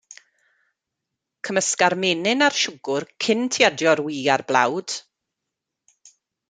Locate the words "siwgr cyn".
2.61-3.47